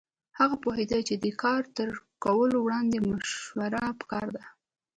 هغه 0.39 0.55
پوهېده 0.63 0.99
چې 1.07 1.15
د 1.23 1.25
کار 1.43 1.61
تر 1.77 1.89
کولو 2.23 2.57
وړاندې 2.61 2.97
مشوره 3.09 3.83
پکار 3.99 4.27
ده. 4.35 4.43